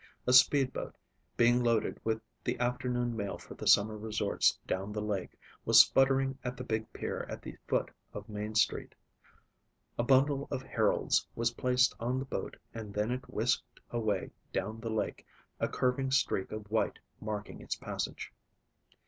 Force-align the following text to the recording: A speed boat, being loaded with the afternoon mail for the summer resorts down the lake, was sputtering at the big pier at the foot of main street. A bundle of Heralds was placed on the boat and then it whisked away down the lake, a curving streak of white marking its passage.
A 0.25 0.33
speed 0.33 0.73
boat, 0.73 0.95
being 1.37 1.63
loaded 1.63 1.99
with 2.03 2.23
the 2.43 2.57
afternoon 2.59 3.15
mail 3.15 3.37
for 3.37 3.53
the 3.53 3.67
summer 3.67 3.95
resorts 3.95 4.57
down 4.65 4.91
the 4.91 4.99
lake, 4.99 5.37
was 5.63 5.79
sputtering 5.79 6.39
at 6.43 6.57
the 6.57 6.63
big 6.63 6.91
pier 6.91 7.27
at 7.29 7.43
the 7.43 7.55
foot 7.67 7.91
of 8.11 8.27
main 8.27 8.55
street. 8.55 8.95
A 9.99 10.03
bundle 10.03 10.47
of 10.49 10.63
Heralds 10.63 11.27
was 11.35 11.51
placed 11.53 11.93
on 11.99 12.17
the 12.17 12.25
boat 12.25 12.57
and 12.73 12.95
then 12.95 13.11
it 13.11 13.29
whisked 13.29 13.79
away 13.91 14.31
down 14.51 14.79
the 14.81 14.89
lake, 14.89 15.23
a 15.59 15.67
curving 15.69 16.09
streak 16.09 16.51
of 16.51 16.71
white 16.71 16.97
marking 17.19 17.61
its 17.61 17.75
passage. 17.75 18.33